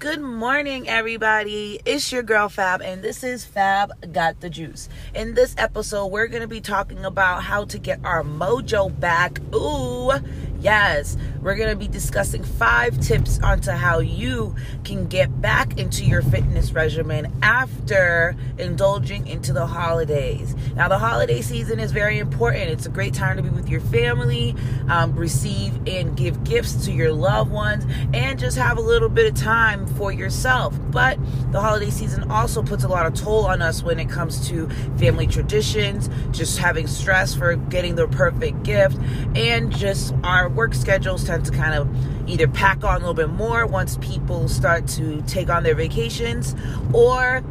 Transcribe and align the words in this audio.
Good 0.00 0.22
morning, 0.22 0.88
everybody. 0.88 1.78
It's 1.84 2.10
your 2.10 2.22
girl 2.22 2.48
Fab, 2.48 2.80
and 2.80 3.02
this 3.04 3.22
is 3.22 3.44
Fab 3.44 3.92
Got 4.14 4.40
the 4.40 4.48
Juice. 4.48 4.88
In 5.14 5.34
this 5.34 5.54
episode, 5.58 6.06
we're 6.06 6.26
going 6.26 6.40
to 6.40 6.48
be 6.48 6.62
talking 6.62 7.04
about 7.04 7.42
how 7.42 7.66
to 7.66 7.78
get 7.78 8.00
our 8.02 8.22
mojo 8.22 8.98
back. 8.98 9.38
Ooh, 9.54 10.12
yes. 10.58 11.18
We're 11.42 11.54
going 11.54 11.70
to 11.70 11.76
be 11.76 11.88
discussing 11.88 12.44
five 12.44 13.00
tips 13.00 13.40
onto 13.42 13.70
how 13.70 14.00
you 14.00 14.54
can 14.84 15.06
get 15.06 15.40
back 15.40 15.78
into 15.78 16.04
your 16.04 16.20
fitness 16.20 16.72
regimen 16.72 17.32
after 17.42 18.36
indulging 18.58 19.26
into 19.26 19.54
the 19.54 19.66
holidays. 19.66 20.54
Now, 20.74 20.88
the 20.88 20.98
holiday 20.98 21.40
season 21.40 21.80
is 21.80 21.92
very 21.92 22.18
important. 22.18 22.70
It's 22.70 22.84
a 22.84 22.90
great 22.90 23.14
time 23.14 23.38
to 23.38 23.42
be 23.42 23.48
with 23.48 23.70
your 23.70 23.80
family, 23.80 24.54
um, 24.88 25.16
receive 25.16 25.74
and 25.88 26.14
give 26.14 26.44
gifts 26.44 26.84
to 26.84 26.92
your 26.92 27.10
loved 27.10 27.50
ones, 27.50 27.86
and 28.12 28.38
just 28.38 28.58
have 28.58 28.76
a 28.76 28.82
little 28.82 29.08
bit 29.08 29.32
of 29.32 29.34
time 29.34 29.86
for 29.86 30.12
yourself. 30.12 30.78
But 30.90 31.18
the 31.52 31.60
holiday 31.60 31.90
season 31.90 32.30
also 32.30 32.62
puts 32.62 32.84
a 32.84 32.88
lot 32.88 33.06
of 33.06 33.14
toll 33.14 33.46
on 33.46 33.62
us 33.62 33.82
when 33.82 33.98
it 33.98 34.10
comes 34.10 34.46
to 34.48 34.68
family 34.98 35.26
traditions, 35.26 36.10
just 36.32 36.58
having 36.58 36.86
stress 36.86 37.34
for 37.34 37.56
getting 37.56 37.94
the 37.94 38.08
perfect 38.08 38.62
gift, 38.62 38.98
and 39.34 39.74
just 39.74 40.14
our 40.22 40.50
work 40.50 40.74
schedules 40.74 41.29
tend 41.30 41.44
to 41.44 41.52
kind 41.52 41.74
of 41.74 41.88
either 42.28 42.48
pack 42.48 42.82
on 42.82 42.96
a 42.96 42.98
little 42.98 43.14
bit 43.14 43.30
more 43.30 43.64
once 43.64 43.96
people 43.98 44.48
start 44.48 44.88
to 44.88 45.22
take 45.22 45.48
on 45.48 45.62
their 45.62 45.76
vacations, 45.76 46.56
or 46.92 47.44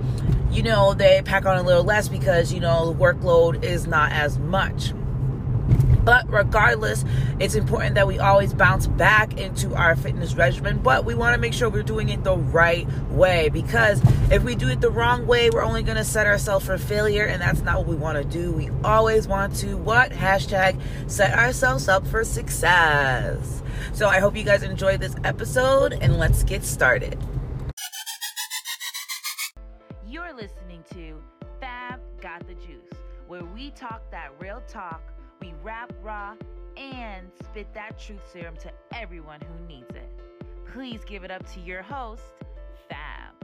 you 0.51 0.63
know, 0.63 0.93
they 0.93 1.21
pack 1.23 1.45
on 1.45 1.57
a 1.57 1.63
little 1.63 1.83
less 1.83 2.09
because 2.09 2.51
you 2.51 2.59
know 2.59 2.91
the 2.91 2.99
workload 2.99 3.63
is 3.63 3.87
not 3.87 4.11
as 4.11 4.37
much. 4.39 4.91
But 6.03 6.31
regardless, 6.31 7.03
it's 7.39 7.55
important 7.55 7.95
that 7.95 8.07
we 8.07 8.19
always 8.19 8.53
bounce 8.53 8.87
back 8.87 9.37
into 9.37 9.75
our 9.75 9.95
fitness 9.95 10.33
regimen, 10.35 10.79
but 10.79 11.05
we 11.05 11.15
want 11.15 11.35
to 11.35 11.39
make 11.39 11.53
sure 11.53 11.69
we're 11.69 11.83
doing 11.83 12.09
it 12.09 12.23
the 12.23 12.37
right 12.37 12.87
way 13.09 13.49
because 13.49 14.01
if 14.31 14.43
we 14.43 14.55
do 14.55 14.69
it 14.69 14.81
the 14.81 14.89
wrong 14.89 15.27
way, 15.27 15.49
we're 15.49 15.63
only 15.63 15.83
going 15.83 15.97
to 15.97 16.03
set 16.03 16.27
ourselves 16.27 16.65
for 16.65 16.77
failure, 16.77 17.25
and 17.25 17.41
that's 17.41 17.61
not 17.61 17.77
what 17.77 17.87
we 17.87 17.95
want 17.95 18.17
to 18.17 18.23
do. 18.23 18.51
We 18.51 18.69
always 18.83 19.27
want 19.27 19.55
to 19.57 19.77
what? 19.77 20.11
Hashtag 20.11 20.79
set 21.07 21.37
ourselves 21.37 21.87
up 21.87 22.05
for 22.07 22.23
success. 22.23 23.61
So 23.93 24.07
I 24.07 24.19
hope 24.19 24.35
you 24.35 24.43
guys 24.43 24.63
enjoyed 24.63 24.99
this 24.99 25.15
episode, 25.23 25.93
and 25.93 26.17
let's 26.17 26.43
get 26.43 26.63
started. 26.63 27.17
You're 30.07 30.33
listening 30.33 30.83
to 30.93 31.21
Fab 31.59 31.99
Got 32.21 32.47
the 32.47 32.55
Juice, 32.55 32.97
where 33.27 33.43
we 33.43 33.71
talk 33.71 34.09
that 34.11 34.31
real 34.39 34.61
talk 34.67 35.01
rap 35.63 35.91
raw 36.01 36.35
and 36.77 37.29
spit 37.43 37.73
that 37.73 37.99
truth 37.99 38.21
serum 38.31 38.55
to 38.57 38.71
everyone 38.93 39.39
who 39.41 39.67
needs 39.67 39.89
it. 39.91 40.09
Please 40.73 41.03
give 41.05 41.23
it 41.23 41.31
up 41.31 41.45
to 41.53 41.59
your 41.59 41.81
host, 41.81 42.21
Fab. 42.87 43.35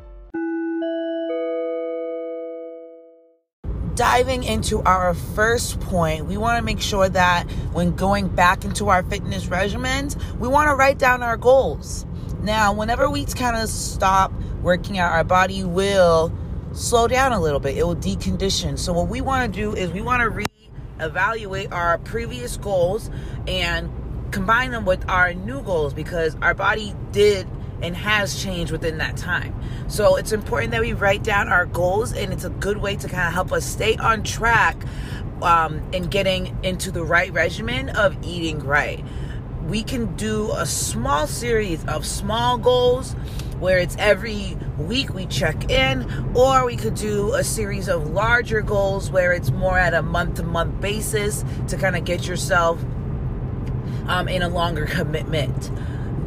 Diving 3.95 4.43
into 4.43 4.81
our 4.83 5.13
first 5.13 5.79
point, 5.79 6.25
we 6.25 6.37
want 6.37 6.57
to 6.57 6.63
make 6.63 6.81
sure 6.81 7.07
that 7.09 7.49
when 7.71 7.95
going 7.95 8.27
back 8.27 8.65
into 8.65 8.89
our 8.89 9.03
fitness 9.03 9.45
regimens, 9.45 10.21
we 10.37 10.47
want 10.47 10.69
to 10.69 10.75
write 10.75 10.97
down 10.97 11.23
our 11.23 11.37
goals. 11.37 12.05
Now, 12.41 12.73
whenever 12.73 13.09
we 13.09 13.25
kind 13.25 13.55
of 13.55 13.69
stop 13.69 14.33
working 14.61 14.99
out, 14.99 15.11
our 15.13 15.23
body 15.23 15.63
will 15.63 16.31
slow 16.73 17.07
down 17.07 17.31
a 17.31 17.39
little 17.39 17.59
bit. 17.59 17.77
It 17.77 17.83
will 17.83 17.95
decondition. 17.95 18.77
So, 18.77 18.91
what 18.91 19.07
we 19.07 19.21
want 19.21 19.53
to 19.53 19.59
do 19.59 19.73
is 19.73 19.91
we 19.91 20.01
want 20.01 20.21
to 20.21 20.29
read 20.29 20.49
evaluate 20.99 21.71
our 21.71 21.97
previous 21.99 22.57
goals 22.57 23.09
and 23.47 23.89
combine 24.31 24.71
them 24.71 24.85
with 24.85 25.07
our 25.09 25.33
new 25.33 25.61
goals 25.61 25.93
because 25.93 26.35
our 26.41 26.53
body 26.53 26.93
did 27.11 27.47
and 27.81 27.95
has 27.95 28.41
changed 28.41 28.71
within 28.71 28.97
that 28.97 29.17
time. 29.17 29.53
So 29.87 30.15
it's 30.15 30.31
important 30.31 30.71
that 30.71 30.81
we 30.81 30.93
write 30.93 31.23
down 31.23 31.49
our 31.49 31.65
goals, 31.65 32.13
and 32.13 32.33
it's 32.33 32.43
a 32.43 32.49
good 32.49 32.77
way 32.77 32.95
to 32.95 33.07
kind 33.07 33.27
of 33.27 33.33
help 33.33 33.51
us 33.51 33.65
stay 33.65 33.95
on 33.97 34.23
track 34.23 34.77
um, 35.41 35.81
in 35.91 36.07
getting 36.07 36.57
into 36.63 36.91
the 36.91 37.03
right 37.03 37.31
regimen 37.31 37.89
of 37.89 38.17
eating 38.23 38.59
right. 38.59 39.03
We 39.67 39.83
can 39.83 40.15
do 40.15 40.51
a 40.53 40.65
small 40.65 41.27
series 41.27 41.83
of 41.85 42.05
small 42.05 42.57
goals 42.57 43.15
where 43.59 43.79
it's 43.79 43.95
every 43.97 44.57
week 44.77 45.13
we 45.13 45.25
check 45.25 45.69
in, 45.69 46.05
or 46.35 46.65
we 46.65 46.75
could 46.75 46.95
do 46.95 47.33
a 47.33 47.43
series 47.43 47.87
of 47.87 48.09
larger 48.11 48.61
goals 48.61 49.09
where 49.09 49.33
it's 49.33 49.51
more 49.51 49.77
at 49.77 49.93
a 49.93 50.01
month 50.01 50.35
to 50.35 50.43
month 50.43 50.79
basis 50.81 51.43
to 51.67 51.77
kind 51.77 51.95
of 51.95 52.05
get 52.05 52.27
yourself 52.27 52.81
um, 54.07 54.27
in 54.27 54.41
a 54.41 54.49
longer 54.49 54.85
commitment. 54.85 55.71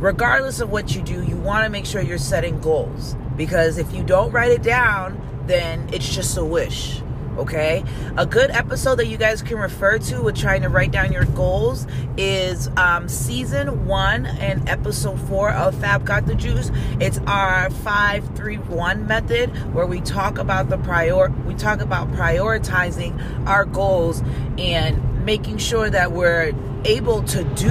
Regardless 0.01 0.61
of 0.61 0.71
what 0.71 0.95
you 0.95 1.03
do, 1.03 1.25
you 1.25 1.37
want 1.37 1.65
to 1.65 1.71
make 1.71 1.85
sure 1.85 2.01
you're 2.01 2.19
setting 2.19 2.61
goals 2.61 3.17
because 3.37 3.79
if 3.79 3.93
you 3.93 4.03
don't 4.03 4.31
write 4.31 4.51
it 4.51 4.63
down, 4.63 5.21
then 5.47 5.89
it's 5.93 6.15
just 6.15 6.37
a 6.37 6.45
wish 6.45 7.03
okay? 7.39 7.85
A 8.17 8.27
good 8.27 8.51
episode 8.51 8.97
that 8.97 9.07
you 9.07 9.17
guys 9.17 9.43
can 9.43 9.59
refer 9.59 9.99
to 9.99 10.23
with 10.23 10.37
trying 10.37 10.63
to 10.63 10.69
write 10.69 10.91
down 10.91 11.13
your 11.13 11.25
goals 11.25 11.87
is 12.17 12.69
um, 12.77 13.09
season 13.09 13.87
one 13.87 14.27
and 14.27 14.69
episode 14.69 15.21
four 15.29 15.51
of 15.51 15.75
fab 15.81 16.05
got 16.05 16.27
the 16.27 16.35
juice. 16.35 16.71
It's 17.01 17.19
our 17.27 17.71
five 17.71 18.37
three 18.37 18.57
one 18.57 19.07
method 19.07 19.51
where 19.75 19.87
we 19.87 20.01
talk 20.01 20.39
about 20.39 20.69
the 20.69 20.79
prior 20.79 21.31
we 21.47 21.55
talk 21.55 21.81
about 21.81 22.11
prioritizing 22.13 23.47
our 23.47 23.65
goals 23.65 24.23
and 24.59 25.25
making 25.25 25.59
sure 25.59 25.89
that 25.91 26.13
we're 26.13 26.53
able 26.85 27.23
to 27.23 27.45
do 27.55 27.71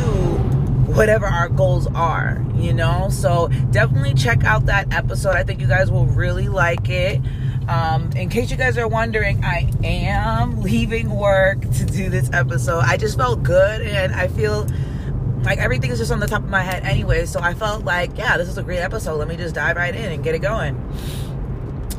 whatever 0.87 1.25
our 1.25 1.49
goals 1.49 1.87
are 1.87 2.43
you 2.57 2.73
know? 2.73 3.09
So 3.09 3.49
definitely 3.71 4.13
check 4.13 4.43
out 4.43 4.65
that 4.65 4.91
episode. 4.93 5.35
I 5.35 5.43
think 5.43 5.61
you 5.61 5.67
guys 5.67 5.91
will 5.91 6.05
really 6.05 6.49
like 6.49 6.89
it 6.89 7.21
um, 7.67 8.11
in 8.13 8.29
case 8.29 8.49
you 8.49 8.57
guys 8.57 8.77
are 8.77 8.87
wondering, 8.87 9.43
I 9.43 9.71
am 9.83 10.61
leaving 10.61 11.09
work 11.09 11.61
to 11.61 11.85
do 11.85 12.09
this 12.09 12.29
episode. 12.31 12.79
I 12.79 12.97
just 12.97 13.17
felt 13.17 13.43
good 13.43 13.81
and 13.81 14.13
I 14.13 14.27
feel 14.27 14.67
like 15.43 15.59
everything 15.59 15.91
is 15.91 15.99
just 15.99 16.11
on 16.11 16.19
the 16.19 16.27
top 16.27 16.43
of 16.43 16.49
my 16.49 16.61
head 16.61 16.83
anyway. 16.83 17.25
So 17.25 17.39
I 17.39 17.53
felt 17.53 17.83
like, 17.83 18.17
yeah, 18.17 18.37
this 18.37 18.47
is 18.47 18.57
a 18.57 18.63
great 18.63 18.79
episode. 18.79 19.17
Let 19.17 19.27
me 19.27 19.35
just 19.35 19.55
dive 19.55 19.75
right 19.75 19.93
in 19.93 20.11
and 20.11 20.23
get 20.23 20.35
it 20.35 20.39
going. 20.39 20.81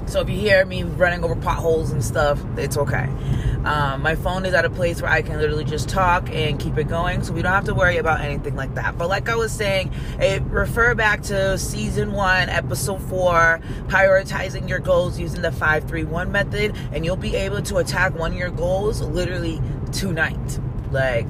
So 0.07 0.21
if 0.21 0.31
you 0.31 0.37
hear 0.37 0.65
me 0.65 0.85
running 0.85 1.23
over 1.23 1.37
potholes 1.37 1.91
and 1.91 2.03
stuff, 2.03 2.43
it's 2.57 2.79
okay. 2.79 3.09
Um, 3.65 4.03
my 4.03 4.15
phone 4.15 4.47
is 4.47 4.55
at 4.55 4.65
a 4.65 4.71
place 4.71 5.03
where 5.03 5.11
I 5.11 5.23
can 5.23 5.39
literally 5.39 5.65
just 5.65 5.89
talk 5.89 6.31
and 6.31 6.59
keep 6.59 6.79
it 6.79 6.89
going, 6.89 7.23
so 7.23 7.33
we 7.33 7.43
don't 7.43 7.53
have 7.53 7.65
to 7.65 7.75
worry 7.75 7.97
about 7.97 8.21
anything 8.21 8.57
like 8.57 8.75
that. 8.77 8.97
But 8.97 9.09
like 9.09 9.29
I 9.29 9.35
was 9.35 9.53
saying, 9.53 9.93
it, 10.21 10.43
refer 10.45 10.95
back 10.95 11.23
to 11.25 11.59
season 11.59 12.13
one, 12.13 12.49
episode 12.49 13.03
four, 13.03 13.61
prioritizing 13.89 14.69
your 14.69 14.79
goals 14.79 15.19
using 15.19 15.43
the 15.43 15.53
five 15.53 15.85
three 15.89 16.05
one 16.05 16.31
method, 16.33 16.77
and 16.93 17.05
you'll 17.05 17.17
be 17.17 17.37
able 17.37 17.63
to 17.63 17.79
attack 17.79 18.17
one 18.17 18.33
of 18.33 18.39
your 18.39 18.51
goals 18.51 19.01
literally 19.01 19.61
tonight, 19.93 20.59
like 20.91 21.29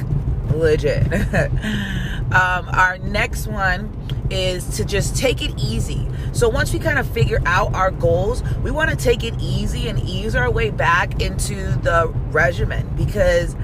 legit. 0.53 1.07
um, 2.33 2.69
our 2.69 2.99
next 2.99 3.47
one 3.47 3.95
is 4.31 4.77
to 4.77 4.85
just 4.85 5.17
take 5.17 5.43
it 5.43 5.53
easy. 5.59 6.07
So 6.33 6.49
once 6.49 6.73
we 6.73 6.79
kind 6.79 6.99
of 6.99 7.09
figure 7.09 7.41
out 7.47 7.75
our 7.75 7.91
goals, 7.91 8.43
we 8.63 8.71
want 8.71 8.91
to 8.91 8.97
take 8.97 9.25
it 9.25 9.35
easy 9.41 9.89
and 9.89 9.99
ease 10.01 10.35
our 10.35 10.51
way 10.51 10.71
back 10.71 11.23
into 11.23 11.55
the 11.55 12.09
regimen 12.31 12.89
because 12.97 13.57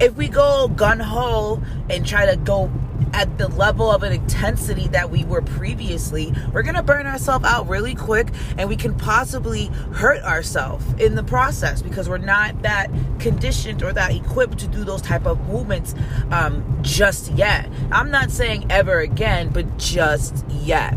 if 0.00 0.16
we 0.16 0.28
go 0.28 0.68
gun 0.68 1.00
ho 1.00 1.62
and 1.88 2.06
try 2.06 2.26
to 2.26 2.36
go 2.36 2.70
at 3.16 3.38
the 3.38 3.48
level 3.48 3.90
of 3.90 4.02
an 4.02 4.12
intensity 4.12 4.88
that 4.88 5.10
we 5.10 5.24
were 5.24 5.40
previously, 5.40 6.34
we're 6.52 6.62
going 6.62 6.74
to 6.74 6.82
burn 6.82 7.06
ourselves 7.06 7.46
out 7.46 7.66
really 7.66 7.94
quick 7.94 8.28
and 8.58 8.68
we 8.68 8.76
can 8.76 8.94
possibly 8.94 9.68
hurt 9.94 10.22
ourselves 10.22 10.84
in 11.00 11.14
the 11.14 11.24
process 11.24 11.80
because 11.80 12.10
we're 12.10 12.18
not 12.18 12.60
that 12.60 12.90
conditioned 13.18 13.82
or 13.82 13.90
that 13.94 14.14
equipped 14.14 14.58
to 14.58 14.68
do 14.68 14.84
those 14.84 15.00
type 15.00 15.24
of 15.24 15.40
movements 15.48 15.94
um, 16.30 16.78
just 16.82 17.32
yet. 17.32 17.70
I'm 17.90 18.10
not 18.10 18.30
saying 18.30 18.66
ever 18.70 19.00
again, 19.00 19.48
but 19.48 19.78
just 19.78 20.44
yet 20.50 20.94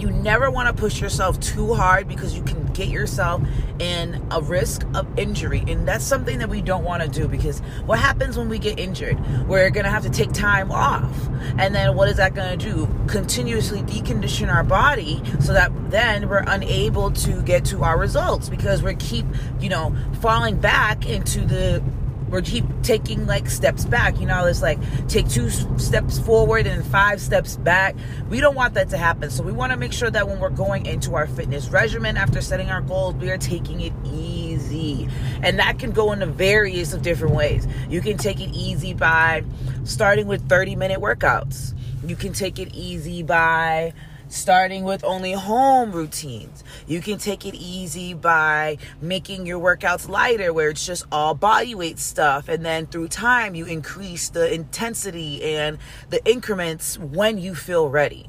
you 0.00 0.10
never 0.10 0.50
want 0.50 0.74
to 0.74 0.80
push 0.80 1.00
yourself 1.00 1.38
too 1.40 1.74
hard 1.74 2.08
because 2.08 2.34
you 2.34 2.42
can 2.42 2.66
get 2.72 2.88
yourself 2.88 3.42
in 3.78 4.26
a 4.30 4.40
risk 4.40 4.86
of 4.94 5.06
injury. 5.18 5.64
And 5.66 5.86
that's 5.86 6.04
something 6.04 6.38
that 6.38 6.48
we 6.48 6.62
don't 6.62 6.84
want 6.84 7.02
to 7.02 7.08
do 7.08 7.28
because 7.28 7.60
what 7.84 7.98
happens 7.98 8.36
when 8.36 8.48
we 8.48 8.58
get 8.58 8.78
injured? 8.78 9.18
We're 9.46 9.70
going 9.70 9.84
to 9.84 9.90
have 9.90 10.02
to 10.04 10.10
take 10.10 10.32
time 10.32 10.70
off. 10.72 11.28
And 11.58 11.74
then 11.74 11.96
what 11.96 12.08
is 12.08 12.16
that 12.16 12.34
going 12.34 12.58
to 12.58 12.72
do? 12.72 12.88
Continuously 13.06 13.82
decondition 13.82 14.52
our 14.52 14.64
body 14.64 15.22
so 15.40 15.52
that 15.52 15.72
then 15.90 16.28
we're 16.28 16.44
unable 16.46 17.10
to 17.10 17.42
get 17.42 17.64
to 17.66 17.84
our 17.84 17.98
results 17.98 18.48
because 18.48 18.82
we 18.82 18.94
keep, 18.94 19.26
you 19.60 19.68
know, 19.68 19.94
falling 20.20 20.58
back 20.58 21.06
into 21.08 21.40
the 21.40 21.82
we're 22.30 22.42
keep 22.42 22.64
taking 22.82 23.26
like 23.26 23.50
steps 23.50 23.84
back. 23.84 24.20
You 24.20 24.26
know, 24.26 24.46
it's 24.46 24.62
like 24.62 24.78
take 25.08 25.28
two 25.28 25.50
steps 25.50 26.18
forward 26.18 26.66
and 26.66 26.86
five 26.86 27.20
steps 27.20 27.56
back. 27.56 27.96
We 28.28 28.40
don't 28.40 28.54
want 28.54 28.74
that 28.74 28.88
to 28.90 28.96
happen. 28.96 29.30
So 29.30 29.42
we 29.42 29.52
want 29.52 29.72
to 29.72 29.76
make 29.76 29.92
sure 29.92 30.10
that 30.10 30.28
when 30.28 30.38
we're 30.38 30.50
going 30.50 30.86
into 30.86 31.14
our 31.14 31.26
fitness 31.26 31.68
regimen 31.68 32.16
after 32.16 32.40
setting 32.40 32.70
our 32.70 32.80
goals, 32.80 33.16
we 33.16 33.30
are 33.30 33.38
taking 33.38 33.80
it 33.80 33.92
easy. 34.04 35.08
And 35.42 35.58
that 35.58 35.78
can 35.78 35.90
go 35.90 36.12
in 36.12 36.22
a 36.22 36.26
various 36.26 36.94
of 36.94 37.02
different 37.02 37.34
ways. 37.34 37.66
You 37.88 38.00
can 38.00 38.16
take 38.16 38.40
it 38.40 38.50
easy 38.54 38.94
by 38.94 39.44
starting 39.84 40.26
with 40.26 40.48
30 40.48 40.76
minute 40.76 41.00
workouts. 41.00 41.74
You 42.04 42.16
can 42.16 42.32
take 42.32 42.58
it 42.58 42.74
easy 42.74 43.22
by 43.22 43.92
starting 44.30 44.84
with 44.84 45.04
only 45.04 45.32
home 45.32 45.92
routines. 45.92 46.64
You 46.86 47.00
can 47.00 47.18
take 47.18 47.44
it 47.44 47.54
easy 47.54 48.14
by 48.14 48.78
making 49.02 49.44
your 49.44 49.60
workouts 49.60 50.08
lighter, 50.08 50.52
where 50.52 50.70
it's 50.70 50.86
just 50.86 51.04
all 51.12 51.34
body 51.34 51.74
weight 51.74 51.98
stuff. 51.98 52.48
And 52.48 52.64
then 52.64 52.86
through 52.86 53.08
time, 53.08 53.54
you 53.54 53.66
increase 53.66 54.30
the 54.30 54.52
intensity 54.52 55.42
and 55.42 55.78
the 56.08 56.24
increments 56.24 56.98
when 56.98 57.36
you 57.36 57.54
feel 57.54 57.88
ready. 57.90 58.28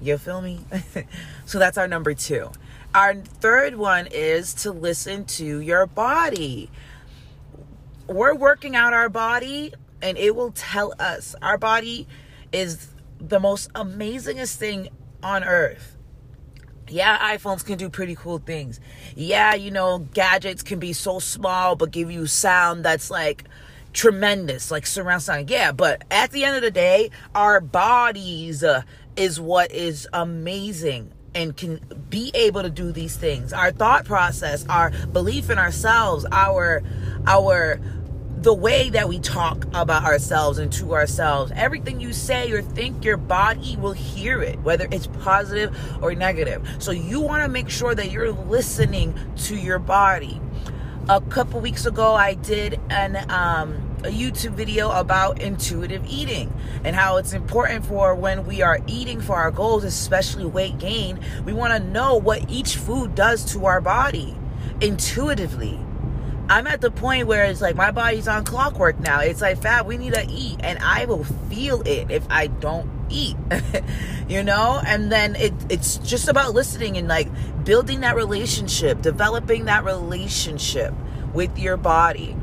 You 0.00 0.18
feel 0.18 0.42
me? 0.42 0.60
so 1.46 1.58
that's 1.58 1.78
our 1.78 1.88
number 1.88 2.14
two. 2.14 2.50
Our 2.94 3.14
third 3.14 3.76
one 3.76 4.06
is 4.10 4.52
to 4.54 4.72
listen 4.72 5.24
to 5.24 5.60
your 5.60 5.86
body. 5.86 6.70
We're 8.06 8.34
working 8.34 8.76
out 8.76 8.92
our 8.92 9.08
body 9.08 9.72
and 10.02 10.18
it 10.18 10.36
will 10.36 10.50
tell 10.50 10.92
us. 10.98 11.34
Our 11.40 11.56
body 11.56 12.06
is 12.52 12.88
the 13.22 13.38
most 13.38 13.72
amazingest 13.74 14.56
thing 14.56 14.88
on 15.22 15.44
earth. 15.44 15.96
Yeah, 16.88 17.36
iPhones 17.36 17.64
can 17.64 17.78
do 17.78 17.88
pretty 17.88 18.14
cool 18.14 18.38
things. 18.38 18.80
Yeah, 19.16 19.54
you 19.54 19.70
know, 19.70 20.00
gadgets 20.12 20.62
can 20.62 20.78
be 20.78 20.92
so 20.92 21.20
small 21.20 21.76
but 21.76 21.90
give 21.90 22.10
you 22.10 22.26
sound 22.26 22.84
that's 22.84 23.10
like 23.10 23.44
tremendous, 23.92 24.70
like 24.70 24.86
surround 24.86 25.22
sound. 25.22 25.48
Yeah, 25.48 25.72
but 25.72 26.02
at 26.10 26.32
the 26.32 26.44
end 26.44 26.56
of 26.56 26.62
the 26.62 26.70
day, 26.70 27.10
our 27.34 27.60
bodies 27.60 28.64
uh, 28.64 28.82
is 29.16 29.40
what 29.40 29.70
is 29.72 30.08
amazing 30.12 31.12
and 31.34 31.56
can 31.56 31.80
be 32.10 32.30
able 32.34 32.62
to 32.62 32.70
do 32.70 32.92
these 32.92 33.16
things. 33.16 33.52
Our 33.52 33.72
thought 33.72 34.04
process, 34.04 34.66
our 34.68 34.90
belief 35.12 35.48
in 35.48 35.58
ourselves, 35.58 36.26
our 36.30 36.82
our 37.26 37.80
the 38.42 38.52
way 38.52 38.90
that 38.90 39.08
we 39.08 39.20
talk 39.20 39.66
about 39.72 40.04
ourselves 40.04 40.58
and 40.58 40.72
to 40.72 40.94
ourselves. 40.94 41.52
Everything 41.54 42.00
you 42.00 42.12
say 42.12 42.50
or 42.50 42.60
think, 42.60 43.04
your 43.04 43.16
body 43.16 43.76
will 43.76 43.92
hear 43.92 44.42
it, 44.42 44.58
whether 44.60 44.88
it's 44.90 45.06
positive 45.06 45.76
or 46.02 46.14
negative. 46.14 46.66
So 46.80 46.90
you 46.90 47.20
want 47.20 47.44
to 47.44 47.48
make 47.48 47.70
sure 47.70 47.94
that 47.94 48.10
you're 48.10 48.32
listening 48.32 49.18
to 49.44 49.56
your 49.56 49.78
body. 49.78 50.40
A 51.08 51.20
couple 51.20 51.60
weeks 51.60 51.86
ago, 51.86 52.14
I 52.14 52.34
did 52.34 52.80
an 52.90 53.30
um, 53.30 53.88
a 54.04 54.08
YouTube 54.08 54.52
video 54.52 54.90
about 54.90 55.40
intuitive 55.40 56.04
eating 56.08 56.52
and 56.82 56.96
how 56.96 57.18
it's 57.18 57.32
important 57.32 57.86
for 57.86 58.14
when 58.16 58.44
we 58.46 58.62
are 58.62 58.80
eating 58.88 59.20
for 59.20 59.36
our 59.36 59.52
goals, 59.52 59.84
especially 59.84 60.44
weight 60.44 60.78
gain. 60.78 61.20
We 61.44 61.52
want 61.52 61.72
to 61.72 61.90
know 61.90 62.16
what 62.16 62.50
each 62.50 62.76
food 62.76 63.14
does 63.14 63.44
to 63.52 63.66
our 63.66 63.80
body 63.80 64.36
intuitively 64.80 65.78
I'm 66.52 66.66
at 66.66 66.82
the 66.82 66.90
point 66.90 67.28
where 67.28 67.44
it's 67.44 67.62
like 67.62 67.76
my 67.76 67.92
body's 67.92 68.28
on 68.28 68.44
clockwork 68.44 69.00
now. 69.00 69.20
It's 69.20 69.40
like, 69.40 69.62
fat, 69.62 69.86
we 69.86 69.96
need 69.96 70.12
to 70.12 70.26
eat. 70.28 70.60
And 70.60 70.78
I 70.80 71.06
will 71.06 71.24
feel 71.24 71.80
it 71.86 72.10
if 72.10 72.26
I 72.28 72.48
don't 72.48 72.90
eat, 73.08 73.38
you 74.28 74.42
know? 74.42 74.78
And 74.86 75.10
then 75.10 75.34
it, 75.34 75.54
it's 75.70 75.96
just 75.96 76.28
about 76.28 76.52
listening 76.52 76.98
and 76.98 77.08
like 77.08 77.28
building 77.64 78.00
that 78.00 78.16
relationship, 78.16 79.00
developing 79.00 79.64
that 79.64 79.84
relationship 79.84 80.92
with 81.32 81.58
your 81.58 81.78
body. 81.78 82.36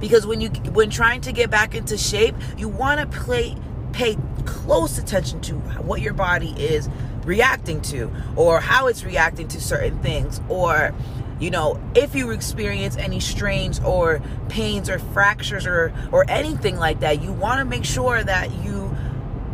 Because 0.00 0.26
when 0.26 0.40
you 0.40 0.48
when 0.48 0.88
trying 0.88 1.20
to 1.20 1.32
get 1.32 1.50
back 1.50 1.74
into 1.74 1.98
shape, 1.98 2.34
you 2.56 2.70
want 2.70 3.00
to 3.00 3.18
play 3.18 3.54
pay 3.92 4.16
close 4.46 4.96
attention 4.96 5.42
to 5.42 5.56
what 5.82 6.00
your 6.00 6.14
body 6.14 6.54
is 6.56 6.88
reacting 7.24 7.82
to 7.82 8.10
or 8.34 8.60
how 8.60 8.86
it's 8.86 9.04
reacting 9.04 9.46
to 9.48 9.60
certain 9.60 9.98
things 9.98 10.40
or 10.48 10.94
you 11.42 11.50
know 11.50 11.80
if 11.94 12.14
you 12.14 12.30
experience 12.30 12.96
any 12.96 13.20
strains 13.20 13.80
or 13.80 14.22
pains 14.48 14.88
or 14.88 14.98
fractures 14.98 15.66
or 15.66 15.92
or 16.12 16.24
anything 16.28 16.76
like 16.76 17.00
that 17.00 17.22
you 17.22 17.32
want 17.32 17.58
to 17.58 17.64
make 17.64 17.84
sure 17.84 18.22
that 18.22 18.52
you 18.62 18.94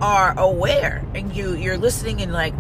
are 0.01 0.39
aware 0.39 1.05
and 1.15 1.35
you 1.35 1.55
you're 1.57 1.79
listening 1.79 2.21
and 2.21 2.33
like 2.33 2.55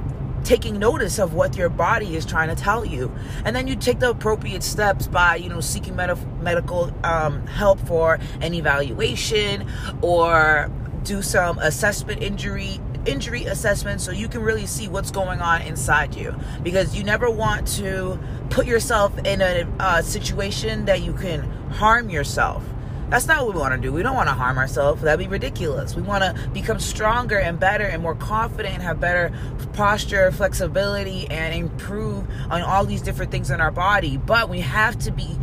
taking 0.44 0.78
notice 0.78 1.18
of 1.18 1.34
what 1.34 1.56
your 1.56 1.68
body 1.68 2.16
is 2.16 2.24
trying 2.24 2.48
to 2.48 2.54
tell 2.54 2.84
you. 2.84 3.12
And 3.44 3.54
then 3.54 3.66
you 3.66 3.76
take 3.76 3.98
the 3.98 4.10
appropriate 4.10 4.62
steps 4.62 5.06
by 5.06 5.36
you 5.36 5.48
know 5.48 5.60
seeking 5.60 5.94
med- 5.94 6.42
medical 6.42 6.92
um, 7.04 7.46
help 7.46 7.78
for 7.80 8.18
an 8.40 8.54
evaluation 8.54 9.66
or 10.00 10.70
do 11.04 11.22
some 11.22 11.58
assessment 11.58 12.22
injury 12.22 12.80
injury 13.08 13.44
assessment 13.44 14.00
so 14.00 14.10
you 14.10 14.28
can 14.28 14.42
really 14.42 14.66
see 14.66 14.88
what's 14.88 15.10
going 15.10 15.40
on 15.40 15.62
inside 15.62 16.14
you 16.14 16.34
because 16.62 16.96
you 16.96 17.02
never 17.02 17.30
want 17.30 17.66
to 17.66 18.18
put 18.50 18.66
yourself 18.66 19.16
in 19.18 19.40
a 19.40 19.66
uh, 19.78 20.02
situation 20.02 20.84
that 20.84 21.02
you 21.02 21.12
can 21.12 21.42
harm 21.70 22.10
yourself 22.10 22.62
that's 23.10 23.26
not 23.26 23.46
what 23.46 23.54
we 23.54 23.60
want 23.60 23.74
to 23.74 23.80
do. 23.80 23.90
We 23.90 24.02
don't 24.02 24.14
want 24.14 24.28
to 24.28 24.34
harm 24.34 24.58
ourselves. 24.58 25.00
That'd 25.00 25.18
be 25.18 25.28
ridiculous. 25.28 25.96
We 25.96 26.02
want 26.02 26.24
to 26.24 26.48
become 26.50 26.78
stronger 26.78 27.38
and 27.38 27.58
better 27.58 27.84
and 27.84 28.02
more 28.02 28.14
confident 28.14 28.74
and 28.74 28.82
have 28.82 29.00
better 29.00 29.32
posture, 29.72 30.30
flexibility, 30.30 31.26
and 31.28 31.54
improve 31.54 32.26
on 32.50 32.60
all 32.60 32.84
these 32.84 33.00
different 33.00 33.30
things 33.30 33.50
in 33.50 33.62
our 33.62 33.70
body. 33.70 34.18
But 34.18 34.50
we 34.50 34.60
have 34.60 34.98
to 35.00 35.10
be 35.10 35.38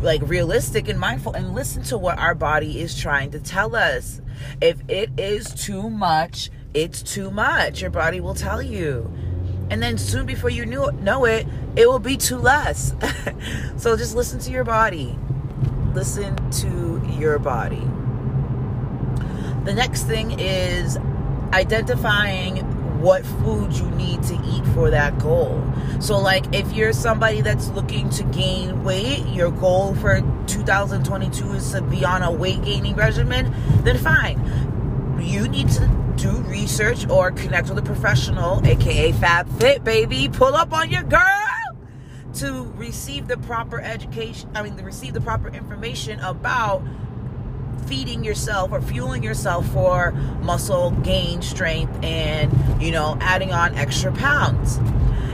like 0.00 0.22
realistic 0.24 0.88
and 0.88 0.98
mindful 0.98 1.34
and 1.34 1.54
listen 1.54 1.82
to 1.84 1.98
what 1.98 2.18
our 2.18 2.34
body 2.34 2.80
is 2.80 2.98
trying 2.98 3.30
to 3.32 3.40
tell 3.40 3.76
us. 3.76 4.22
If 4.62 4.80
it 4.88 5.10
is 5.18 5.52
too 5.52 5.90
much, 5.90 6.50
it's 6.74 7.02
too 7.02 7.30
much. 7.30 7.80
Your 7.80 7.90
body 7.90 8.20
will 8.20 8.34
tell 8.34 8.62
you. 8.62 9.10
And 9.70 9.82
then 9.82 9.98
soon 9.98 10.26
before 10.26 10.50
you 10.50 10.66
knew, 10.66 10.90
know 10.92 11.24
it, 11.24 11.46
it 11.76 11.88
will 11.88 11.98
be 11.98 12.16
too 12.16 12.38
less. 12.38 12.94
so 13.76 13.96
just 13.96 14.14
listen 14.14 14.40
to 14.40 14.50
your 14.50 14.64
body. 14.64 15.16
Listen 15.94 16.36
to 16.52 17.02
your 17.18 17.38
body. 17.38 17.82
The 19.64 19.74
next 19.74 20.04
thing 20.04 20.38
is 20.38 20.96
identifying 21.52 22.56
what 23.00 23.24
food 23.24 23.72
you 23.72 23.90
need 23.92 24.22
to 24.24 24.34
eat 24.44 24.64
for 24.74 24.90
that 24.90 25.18
goal. 25.18 25.62
So, 26.00 26.18
like, 26.18 26.54
if 26.54 26.72
you're 26.72 26.92
somebody 26.92 27.40
that's 27.40 27.68
looking 27.70 28.10
to 28.10 28.24
gain 28.24 28.84
weight, 28.84 29.26
your 29.26 29.50
goal 29.50 29.94
for 29.94 30.20
2022 30.46 31.52
is 31.52 31.72
to 31.72 31.82
be 31.82 32.04
on 32.04 32.22
a 32.22 32.30
weight 32.30 32.62
gaining 32.62 32.94
regimen, 32.96 33.54
then 33.82 33.96
fine. 33.98 34.38
You 35.30 35.46
need 35.46 35.68
to 35.68 36.14
do 36.16 36.32
research 36.48 37.08
or 37.08 37.30
connect 37.30 37.68
with 37.68 37.78
a 37.78 37.82
professional, 37.82 38.66
aka 38.66 39.12
Fab 39.12 39.48
Fit, 39.60 39.84
baby. 39.84 40.28
Pull 40.28 40.56
up 40.56 40.72
on 40.72 40.90
your 40.90 41.04
girl 41.04 41.78
to 42.34 42.64
receive 42.74 43.28
the 43.28 43.36
proper 43.36 43.80
education. 43.80 44.50
I 44.56 44.64
mean, 44.64 44.76
to 44.76 44.82
receive 44.82 45.14
the 45.14 45.20
proper 45.20 45.46
information 45.48 46.18
about 46.18 46.82
feeding 47.86 48.24
yourself 48.24 48.72
or 48.72 48.80
fueling 48.80 49.22
yourself 49.22 49.66
for 49.68 50.12
muscle 50.42 50.90
gain, 51.02 51.42
strength, 51.42 51.92
and 52.02 52.52
you 52.82 52.90
know, 52.90 53.16
adding 53.20 53.52
on 53.52 53.74
extra 53.74 54.12
pounds. 54.12 54.78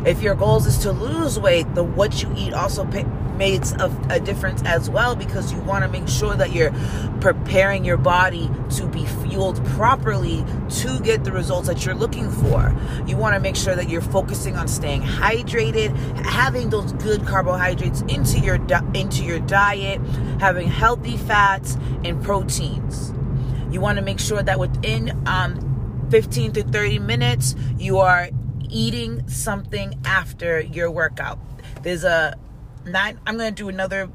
If 0.06 0.22
your 0.22 0.34
goals 0.34 0.66
is 0.66 0.78
to 0.78 0.92
lose 0.92 1.38
weight, 1.38 1.74
the 1.74 1.82
what 1.82 2.22
you 2.22 2.32
eat 2.36 2.52
also 2.52 2.84
pay, 2.84 3.04
makes 3.36 3.72
a, 3.72 3.94
a 4.10 4.20
difference 4.20 4.62
as 4.64 4.88
well 4.88 5.14
because 5.14 5.52
you 5.52 5.60
want 5.60 5.84
to 5.84 5.88
make 5.90 6.08
sure 6.08 6.34
that 6.36 6.52
you're 6.52 6.72
preparing 7.20 7.84
your 7.84 7.96
body 7.96 8.50
to 8.70 8.86
be 8.86 9.04
fueled 9.06 9.64
properly 9.66 10.44
to 10.68 10.98
get 11.00 11.24
the 11.24 11.32
results 11.32 11.68
that 11.68 11.84
you're 11.84 11.94
looking 11.94 12.30
for. 12.30 12.74
You 13.06 13.16
want 13.16 13.34
to 13.34 13.40
make 13.40 13.56
sure 13.56 13.74
that 13.74 13.88
you're 13.88 14.00
focusing 14.00 14.56
on 14.56 14.68
staying 14.68 15.02
hydrated, 15.02 15.96
having 16.24 16.70
those 16.70 16.92
good 16.94 17.26
carbohydrates 17.26 18.02
into 18.02 18.38
your 18.38 18.56
into 18.94 19.24
your 19.24 19.40
diet, 19.40 20.00
having 20.40 20.68
healthy 20.68 21.16
fats 21.16 21.76
and 22.04 22.22
proteins. 22.36 23.14
You 23.70 23.80
want 23.80 23.96
to 23.96 24.04
make 24.04 24.20
sure 24.20 24.42
that 24.42 24.58
within 24.58 25.22
um, 25.26 26.06
15 26.10 26.52
to 26.52 26.62
30 26.64 26.98
minutes 26.98 27.54
you 27.78 27.98
are 27.98 28.28
eating 28.68 29.26
something 29.26 29.98
after 30.04 30.60
your 30.60 30.90
workout. 30.90 31.38
There's 31.82 32.04
a 32.04 32.36
nine 32.84 33.18
I'm 33.26 33.38
going 33.38 33.54
to 33.54 33.62
do 33.62 33.70
another 33.70 34.10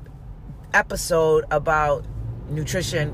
episode 0.73 1.45
about 1.49 2.05
nutrition, 2.47 3.11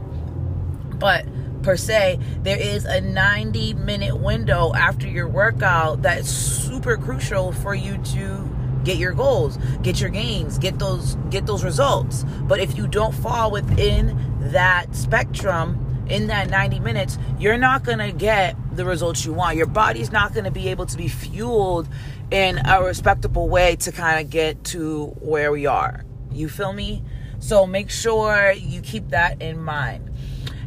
but 0.99 1.25
per 1.63 1.77
se, 1.77 2.19
there 2.43 2.59
is 2.59 2.83
a 2.83 2.99
90 2.99 3.75
minute 3.75 4.17
window 4.17 4.73
after 4.73 5.07
your 5.07 5.29
workout 5.29 6.01
that's 6.01 6.29
super 6.29 6.97
crucial 6.97 7.53
for 7.53 7.73
you 7.73 7.97
to 7.97 8.57
get 8.83 8.97
your 8.97 9.13
goals, 9.13 9.57
get 9.83 9.99
your 9.99 10.09
gains, 10.09 10.57
get 10.57 10.79
those 10.79 11.15
get 11.29 11.45
those 11.45 11.63
results. 11.63 12.25
But 12.43 12.59
if 12.59 12.77
you 12.77 12.87
don't 12.87 13.13
fall 13.13 13.51
within 13.51 14.36
that 14.51 14.95
spectrum 14.95 16.05
in 16.09 16.27
that 16.27 16.49
90 16.49 16.79
minutes, 16.79 17.17
you're 17.39 17.57
not 17.57 17.83
going 17.83 17.99
to 17.99 18.11
get 18.11 18.55
the 18.75 18.85
results 18.85 19.25
you 19.25 19.33
want. 19.33 19.57
Your 19.57 19.65
body's 19.65 20.11
not 20.11 20.33
going 20.33 20.45
to 20.45 20.51
be 20.51 20.69
able 20.69 20.85
to 20.85 20.97
be 20.97 21.07
fueled 21.07 21.87
in 22.31 22.59
a 22.65 22.83
respectable 22.83 23.49
way 23.49 23.75
to 23.77 23.91
kind 23.91 24.23
of 24.23 24.29
get 24.29 24.63
to 24.65 25.07
where 25.19 25.51
we 25.51 25.65
are. 25.65 26.03
You 26.31 26.49
feel 26.49 26.73
me? 26.73 27.03
So 27.39 27.65
make 27.65 27.89
sure 27.89 28.51
you 28.51 28.81
keep 28.81 29.09
that 29.09 29.41
in 29.41 29.61
mind. 29.61 30.11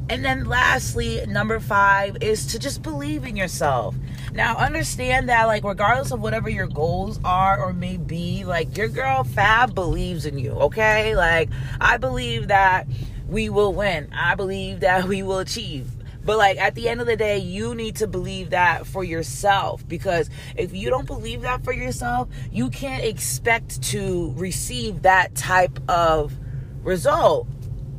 And 0.09 0.25
then 0.25 0.45
lastly, 0.45 1.25
number 1.27 1.61
five 1.61 2.17
is 2.21 2.47
to 2.47 2.59
just 2.59 2.83
believe 2.83 3.25
in 3.25 3.37
yourself. 3.37 3.95
Now, 4.33 4.57
understand 4.57 5.29
that, 5.29 5.45
like, 5.45 5.63
regardless 5.65 6.11
of 6.13 6.21
whatever 6.21 6.49
your 6.49 6.67
goals 6.67 7.21
are 7.25 7.61
or 7.61 7.73
may 7.73 7.97
be, 7.97 8.45
like, 8.45 8.77
your 8.77 8.89
girl 8.89 9.25
Fab 9.25 9.75
believes 9.75 10.27
in 10.27 10.39
you, 10.39 10.53
okay? 10.53 11.15
Like, 11.15 11.49
I 11.81 11.97
believe 11.97 12.49
that 12.49 12.87
we 13.31 13.49
will 13.49 13.73
win. 13.73 14.13
I 14.13 14.35
believe 14.35 14.81
that 14.81 15.05
we 15.05 15.23
will 15.23 15.39
achieve. 15.39 15.89
But 16.25 16.37
like 16.37 16.59
at 16.59 16.75
the 16.75 16.89
end 16.89 17.01
of 17.01 17.07
the 17.07 17.17
day, 17.17 17.39
you 17.39 17.75
need 17.75 17.97
to 17.97 18.07
believe 18.07 18.51
that 18.51 18.87
for 18.87 19.03
yourself 19.03 19.87
because 19.89 20.29
if 20.57 20.75
you 20.75 20.91
don't 20.91 21.07
believe 21.07 21.43
that 21.43 21.65
for 21.65 21.73
yourself, 21.73 22.29
you 22.53 22.69
can't 22.71 23.05
expect 23.05 23.83
to 23.85 24.33
receive 24.37 25.03
that 25.03 25.35
type 25.35 25.79
of 25.89 26.35
result. 26.83 27.47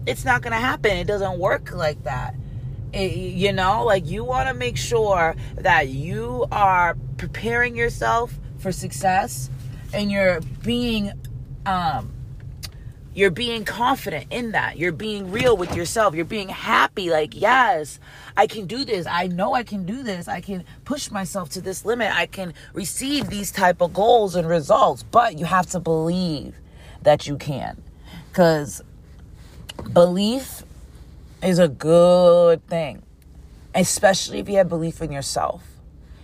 It's 0.06 0.26
not 0.26 0.42
going 0.42 0.54
to 0.54 0.60
happen. 0.60 0.92
It 0.98 1.08
doesn't 1.08 1.40
work 1.40 1.72
like 1.72 2.04
that. 2.04 2.36
It, 2.94 3.16
you 3.16 3.54
know, 3.54 3.86
like 3.86 4.06
you 4.06 4.24
want 4.24 4.50
to 4.50 4.54
make 4.54 4.78
sure 4.78 5.36
that 5.56 5.88
you 5.88 6.46
are 6.52 6.98
preparing 7.18 7.76
yourself 7.76 8.38
for 8.60 8.72
success 8.72 9.50
and 9.94 10.12
you're 10.12 10.42
being 10.64 11.12
um 11.66 12.12
you're 13.14 13.32
being 13.32 13.66
confident 13.66 14.28
in 14.30 14.52
that. 14.52 14.78
You're 14.78 14.92
being 14.92 15.32
real 15.32 15.58
with 15.58 15.76
yourself. 15.76 16.16
You're 16.16 16.26
being 16.26 16.50
happy 16.50 17.10
like 17.10 17.40
yes 17.40 18.00
i 18.38 18.48
can 18.48 18.66
do 18.66 18.86
this. 18.86 19.06
I 19.06 19.28
know 19.28 19.54
i 19.54 19.64
can 19.64 19.86
do 19.86 20.04
this. 20.04 20.28
I 20.28 20.42
can 20.42 20.64
push 20.86 21.12
myself 21.12 21.50
to 21.50 21.62
this 21.62 21.86
limit. 21.86 22.14
I 22.14 22.26
can 22.26 22.54
receive 22.74 23.30
these 23.30 23.52
type 23.52 23.82
of 23.82 23.94
goals 23.94 24.36
and 24.36 24.48
results. 24.48 25.04
But 25.04 25.38
you 25.38 25.46
have 25.46 25.68
to 25.68 25.80
believe 25.80 26.56
that 27.02 27.28
you 27.28 27.38
can. 27.38 27.82
Because 28.30 28.82
belief 29.94 30.64
is 31.44 31.60
a 31.60 31.68
good 31.68 32.66
thing 32.68 33.04
especially 33.74 34.40
if 34.40 34.50
you 34.50 34.58
have 34.58 34.70
belief 34.70 35.02
in 35.02 35.12
yourself. 35.12 35.64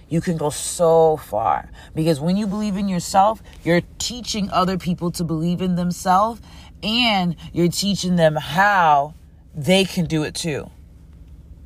You 0.10 0.22
can 0.22 0.38
go 0.38 0.50
so 0.50 1.18
far. 1.18 1.70
Because 1.94 2.20
when 2.20 2.38
you 2.38 2.48
believe 2.48 2.78
in 2.78 2.88
yourself 2.88 3.42
you're 3.64 3.82
teaching 4.00 4.50
other 4.52 4.78
people 4.78 5.12
to 5.12 5.24
believe 5.24 5.62
in 5.62 5.76
themselves 5.76 6.42
and 6.84 7.36
you're 7.54 7.70
teaching 7.70 8.16
them 8.16 8.36
how 8.36 9.14
they 9.56 9.86
can 9.86 10.06
do 10.06 10.24
it 10.24 10.36
too. 10.36 10.70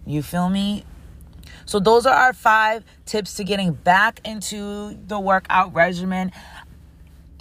You 0.06 0.24
feel 0.24 0.50
me? 0.50 0.86
So, 1.66 1.80
those 1.80 2.06
are 2.06 2.14
our 2.14 2.34
five 2.34 2.84
tips 3.06 3.36
to 3.36 3.44
getting 3.44 3.74
back 3.74 4.20
into 4.26 4.98
the 5.08 5.20
workout 5.20 5.74
regimen. 5.74 6.32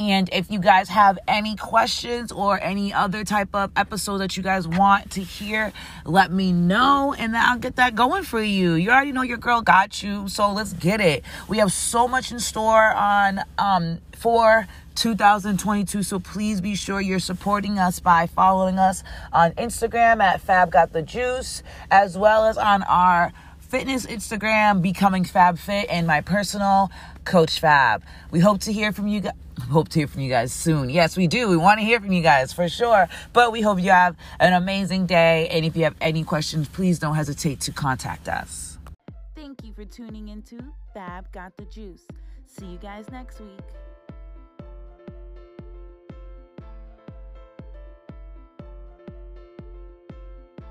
And 0.00 0.30
if 0.32 0.50
you 0.50 0.60
guys 0.60 0.88
have 0.88 1.18
any 1.28 1.56
questions 1.56 2.32
or 2.32 2.58
any 2.58 2.90
other 2.90 3.22
type 3.22 3.50
of 3.52 3.70
episode 3.76 4.18
that 4.18 4.34
you 4.34 4.42
guys 4.42 4.66
want 4.66 5.10
to 5.10 5.20
hear, 5.20 5.74
let 6.06 6.32
me 6.32 6.52
know 6.52 7.14
and 7.18 7.34
then 7.34 7.42
I'll 7.44 7.58
get 7.58 7.76
that 7.76 7.94
going 7.94 8.22
for 8.22 8.42
you. 8.42 8.74
You 8.74 8.90
already 8.90 9.12
know 9.12 9.20
your 9.20 9.36
girl 9.36 9.60
got 9.60 10.02
you, 10.02 10.26
so 10.26 10.52
let's 10.52 10.72
get 10.72 11.02
it. 11.02 11.22
We 11.48 11.58
have 11.58 11.70
so 11.70 12.08
much 12.08 12.32
in 12.32 12.40
store 12.40 12.94
on 12.94 13.40
um 13.58 13.98
for 14.16 14.66
2022. 15.00 16.02
So 16.02 16.18
please 16.18 16.60
be 16.60 16.74
sure 16.74 17.00
you're 17.00 17.18
supporting 17.20 17.78
us 17.78 18.00
by 18.00 18.26
following 18.26 18.78
us 18.78 19.02
on 19.32 19.52
Instagram 19.52 20.20
at 20.20 20.42
Fab 20.42 20.70
Got 20.70 20.92
the 20.92 21.00
Juice, 21.00 21.62
as 21.90 22.18
well 22.18 22.44
as 22.44 22.58
on 22.58 22.82
our 22.82 23.32
fitness 23.58 24.04
Instagram, 24.04 24.82
Becoming 24.82 25.24
Fab 25.24 25.58
Fit, 25.58 25.86
and 25.88 26.06
my 26.06 26.20
personal 26.20 26.90
Coach 27.24 27.60
Fab. 27.60 28.02
We 28.30 28.40
hope 28.40 28.60
to 28.62 28.74
hear 28.74 28.92
from 28.92 29.08
you 29.08 29.20
guys. 29.20 29.32
Hope 29.70 29.88
to 29.90 30.00
hear 30.00 30.06
from 30.06 30.20
you 30.20 30.28
guys 30.28 30.52
soon. 30.52 30.90
Yes, 30.90 31.16
we 31.16 31.26
do. 31.26 31.48
We 31.48 31.56
want 31.56 31.80
to 31.80 31.84
hear 31.84 32.00
from 32.00 32.12
you 32.12 32.22
guys 32.22 32.52
for 32.52 32.68
sure. 32.68 33.08
But 33.32 33.52
we 33.52 33.62
hope 33.62 33.80
you 33.80 33.90
have 33.90 34.16
an 34.38 34.52
amazing 34.52 35.06
day. 35.06 35.48
And 35.48 35.64
if 35.64 35.76
you 35.76 35.84
have 35.84 35.96
any 36.00 36.24
questions, 36.24 36.68
please 36.68 36.98
don't 36.98 37.14
hesitate 37.14 37.60
to 37.60 37.72
contact 37.72 38.28
us. 38.28 38.78
Thank 39.34 39.64
you 39.64 39.72
for 39.72 39.84
tuning 39.84 40.28
into 40.28 40.58
Fab 40.92 41.30
Got 41.32 41.56
the 41.56 41.64
Juice. 41.66 42.02
See 42.46 42.66
you 42.66 42.78
guys 42.78 43.06
next 43.10 43.40
week. 43.40 43.60